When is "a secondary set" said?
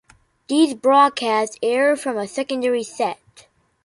2.17-3.19